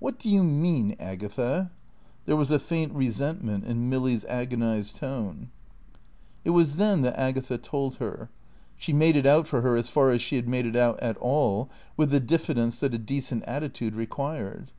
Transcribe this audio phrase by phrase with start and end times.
[0.00, 1.70] "What do you mean, Agatha?"
[2.26, 5.48] (There was a faint resentment in Milly's agonised tone.)
[6.44, 8.30] It was then that Agatha told her.
[8.76, 11.16] She made it out for her as far as she had made it out at
[11.18, 14.72] all, with the diffidence that a decent attitude required.